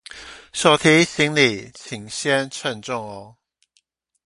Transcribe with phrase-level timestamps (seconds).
[0.51, 3.35] 手提行李請先稱重喔